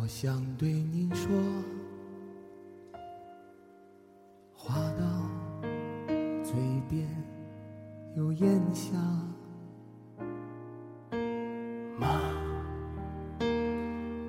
[0.00, 1.30] 我想对您说，
[4.54, 5.04] 话到
[6.42, 6.54] 嘴
[6.88, 7.06] 边
[8.16, 8.96] 又咽下。
[11.98, 12.18] 妈，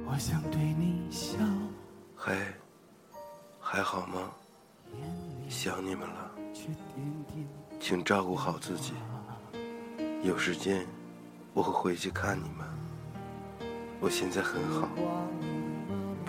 [0.05, 1.38] 我想对你笑。
[2.17, 2.35] 嘿，
[3.57, 4.29] 还好吗？
[5.47, 6.31] 想你们了，
[7.79, 8.91] 请照顾好自己。
[10.21, 10.85] 有时间
[11.53, 12.69] 我会回去看你们。
[14.02, 14.89] 我现在很好，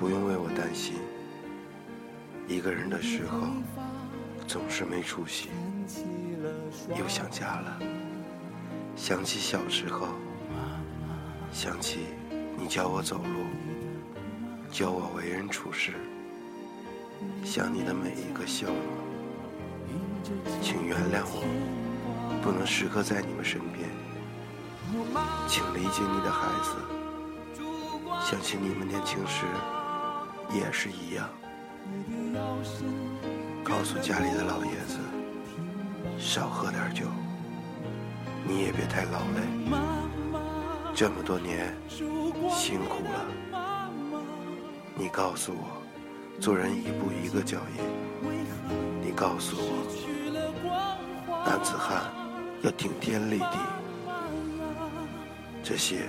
[0.03, 0.97] 不用为我担心。
[2.49, 3.39] 一个人的时候
[4.49, 5.49] 总是没出息，
[6.99, 7.79] 又想家了，
[8.97, 10.09] 想起小时候，
[11.53, 12.01] 想起
[12.59, 13.47] 你教我走路，
[14.73, 15.93] 教我为人处事，
[17.45, 18.77] 想你的每一个笑容。
[20.61, 21.45] 请原谅我，
[22.43, 23.89] 不能时刻在你们身边，
[25.47, 26.75] 请理解你的孩子。
[28.29, 29.47] 想起你们年轻时
[30.55, 31.29] 也是一样，
[33.65, 34.99] 告诉家里的老爷子
[36.19, 37.07] 少喝点酒，
[38.47, 39.41] 你也别太劳累。
[40.95, 41.75] 这么多年
[42.51, 43.27] 辛苦了，
[44.95, 45.83] 你告诉我，
[46.39, 47.83] 做人一步一个脚印。
[49.01, 49.87] 你告诉我，
[51.47, 52.13] 男子汉
[52.63, 53.59] 要顶天立地，
[55.63, 56.09] 这些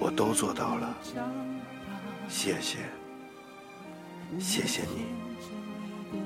[0.00, 0.94] 我都做到了。
[2.28, 2.78] 谢谢，
[4.38, 5.06] 谢谢你，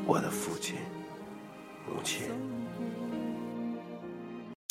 [0.06, 0.76] 我的父亲、
[1.86, 2.22] 母亲。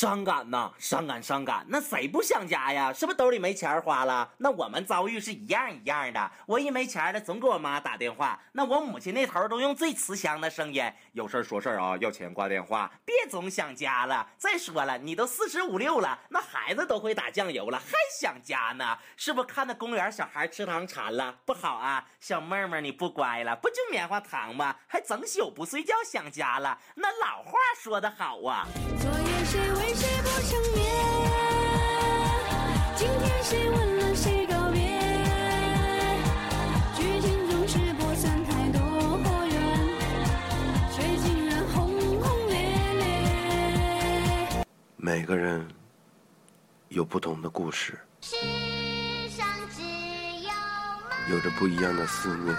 [0.00, 2.92] 伤感呐，伤感伤感，那谁不想家呀？
[2.92, 4.30] 是不是兜里没钱花了？
[4.38, 6.30] 那我们遭遇是一样一样的。
[6.46, 8.40] 我一没钱了，总给我妈打电话。
[8.52, 14.24] 那我母亲那头都用最慈祥的声音，有事说事啊，要钱挂电话，别总想家了。
[14.38, 18.96] 再说了，你都四十五六了，那孩子都会打酱油了，还想家呢？
[19.16, 21.34] 是不是看那公园小孩吃糖馋了？
[21.44, 24.76] 不好啊，小妹妹你不乖了，不就棉花糖吗？
[24.86, 26.78] 还整宿不睡觉想家了？
[26.94, 28.64] 那老话说得好啊。
[29.00, 29.87] 昨夜谁为
[45.00, 45.66] 每个人
[46.88, 47.98] 有不同的故事，
[51.30, 52.54] 有着不一样的思念，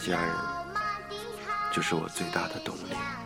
[0.00, 0.32] 家人
[1.72, 3.25] 就是我最大的动力。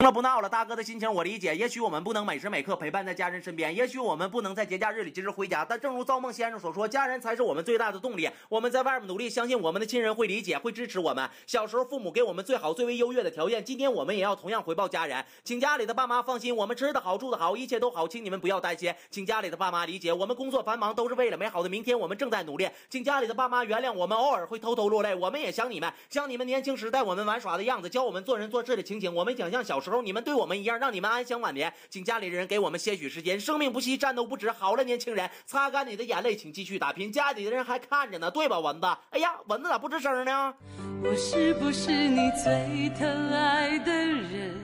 [0.00, 1.54] 了不闹了，大哥的心情我理解。
[1.54, 8.26] 也许我们不能每时每刻陪伴在家人身边，也许我们不能在节假日里及时回家，但正如造梦先生所说，家人才是我们最大的动力。
[8.48, 11.28] 我们在外面努力，相信我们的亲人会理解，会支持我们。
[11.46, 15.22] 小时候父母给我们最好、最为优越的条件，今天我们也要同样回报家人。
[15.44, 18.94] 请家里的爸妈放心，我们吃的好，住的好，一切都好，请你们不要担心。
[19.10, 22.66] 请家里的爸妈理解，我们工作繁忙，都是为了美好的明天，我们正在努力。
[22.88, 29.14] 请家里的爸妈原谅我们偶尔会偷偷落泪，我们也想你们，想你们年轻时带我们玩耍的样子，教我们做人做事的情景。
[29.14, 30.78] 我们想象小时候你们对我们一样。
[30.78, 33.38] 让你们安享晚年，请家里的人给我们些许时间。
[33.38, 34.50] 生命不息，战斗不止。
[34.50, 37.12] 好了，年轻人，擦干你的眼泪，请继续打拼。
[37.12, 38.86] 家里的人还看着呢，对吧，蚊子？
[39.10, 40.54] 哎呀，蚊子咋不吱声呢？
[41.02, 44.54] 我是不是你最疼爱的人？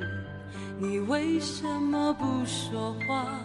[0.79, 3.41] 你为什么不说话？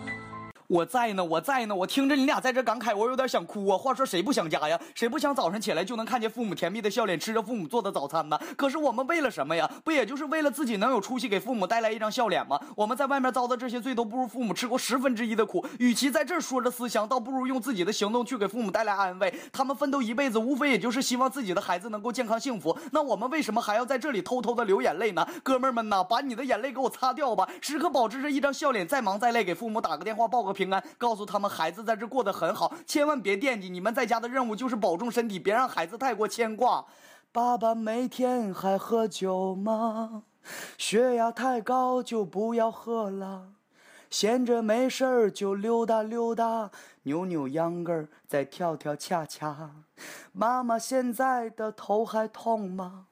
[0.71, 3.77] 我在呢，我在呢，我听着你俩在这感慨，我有点想哭啊。
[3.77, 4.79] 话说谁不想家呀？
[4.95, 8.39] 谁不想早上起来就能看见父母甜蜜的笑脸，吃着父母做的早餐呢？
[8.55, 9.69] 可是我们为了什么呀？
[9.83, 12.57] 不也就是为了自己能有出息，给父母带来一张笑脸吗？
[12.77, 15.65] 我们在外面遭的这些罪，都不如父母吃过十分之一的苦。
[15.77, 19.33] 与其在这说着思乡，倒不如用自己的行动去给父母带来安慰。
[19.51, 22.77] 他们奋斗一辈子，无非也就是希望自己的孩子能够健康幸福。
[22.93, 25.27] 那我们为什么还要在这里偷偷的流眼泪呢？
[25.43, 31.41] 哥们们呐，把你的眼泪给我擦掉吧，时刻保持着一张笑脸，再忙再累，给父母打个电话，报个平平安，告诉他们。
[31.41, 33.67] 们孩子在这过得很好，千万别惦记。
[33.67, 36.85] 你们在家的任务就是保重身体，别让孩子太过牵挂。
[37.31, 40.21] 爸爸每天还喝酒吗？
[40.77, 43.53] 血压太高就不要喝了。
[44.11, 46.69] 闲着没事儿就溜达溜达，
[47.03, 49.71] 扭扭秧歌儿，再跳跳恰恰。
[50.31, 53.07] 妈妈现在的头还痛吗？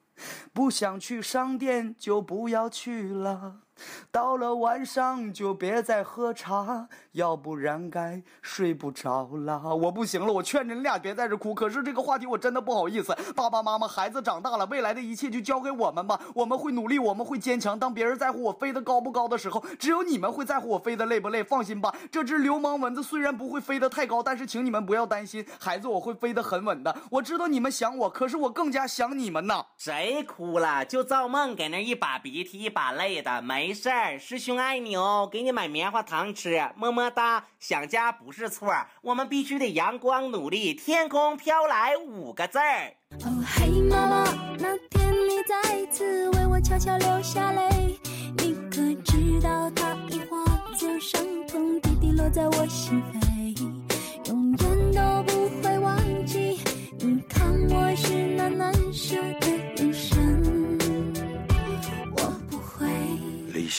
[0.52, 3.62] 不想去商店就不要去了。
[4.12, 9.76] 到了晚上就别再喝茶，要不然该睡不着了。
[9.76, 11.54] 我不行了，我劝着你俩别在这哭。
[11.54, 13.16] 可是这个话题我真的不好意思。
[13.36, 16.20] 爸爸妈妈，孩子长大了，未来的一切就交给我们吧。
[16.34, 17.78] 我们会努力，我们会坚强。
[17.78, 21.44] 当别人在乎我飞得高不高的时候，只有你们会在乎我飞得累不累。
[21.44, 26.96] 放心吧，这只流氓蚊子虽然不会飞得太高，但是请你们不要担心，孩子我会飞得很稳的。
[27.12, 29.64] 我知道你们想我，可是我更加想你们呐。
[29.76, 30.84] 谁哭了？
[30.84, 33.60] 就造梦给那一把鼻涕一把泪的没。
[33.60, 37.44] 没事儿，师兄爱你哦，给你买棉花糖吃，么么哒。
[37.58, 42.94] 想家不是错，我们必须得阳光努力，天空飘来五个字儿。
[43.24, 44.24] 哦嘿，妈妈，
[44.58, 47.98] 那天你再次为我悄悄流下泪，
[48.38, 50.44] 你可知道它已化
[50.74, 53.89] 作伤痛，滴滴落在我心扉，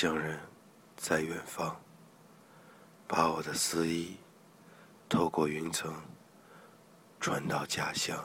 [0.02, 0.36] 乡人
[0.98, 1.80] 在远方，
[3.08, 4.18] 把我的思意
[5.08, 5.94] 透过云层
[7.20, 8.18] 传到家乡。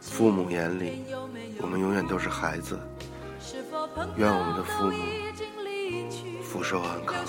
[0.00, 1.04] 父母眼里，
[1.60, 2.80] 我们永远都是孩子。
[4.16, 7.22] 愿我们的父母福寿安康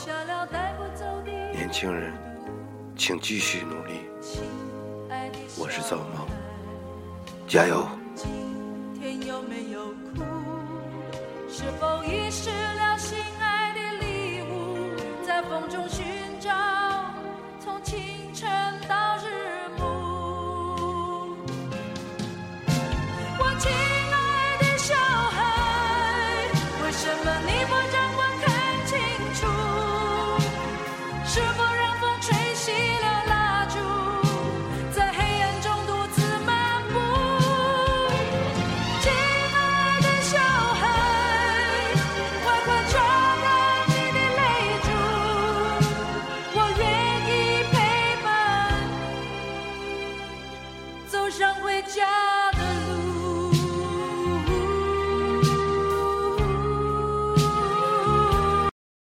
[1.52, 2.14] 年轻人，
[2.96, 4.06] 请继续努力，
[5.60, 6.26] 我是造梦
[7.46, 7.86] 加油！
[9.50, 10.24] 没有哭？
[11.50, 15.24] 是否遗失了心爱的礼物？
[15.26, 16.06] 在风中寻
[16.40, 16.50] 找，